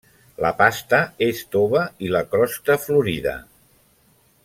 La 0.45 0.49
pasta 0.61 1.01
és 1.27 1.43
tova 1.57 1.83
i 2.07 2.11
la 2.17 2.25
crosta 2.35 2.79
florida. 2.89 3.39